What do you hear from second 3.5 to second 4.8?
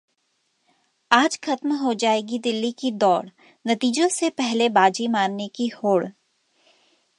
नतीजों से पहले